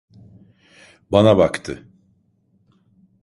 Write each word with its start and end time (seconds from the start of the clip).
Bana 1.11 1.37
baktı. 1.37 1.87